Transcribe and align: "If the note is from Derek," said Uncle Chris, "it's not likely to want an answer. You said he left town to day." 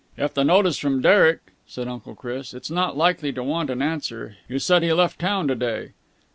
"If 0.17 0.33
the 0.33 0.43
note 0.43 0.65
is 0.65 0.79
from 0.79 1.03
Derek," 1.03 1.53
said 1.67 1.87
Uncle 1.87 2.15
Chris, 2.15 2.55
"it's 2.55 2.71
not 2.71 2.97
likely 2.97 3.31
to 3.33 3.43
want 3.43 3.69
an 3.69 3.83
answer. 3.83 4.35
You 4.49 4.57
said 4.57 4.81
he 4.81 4.91
left 4.91 5.19
town 5.19 5.47
to 5.49 5.53
day." 5.55 5.91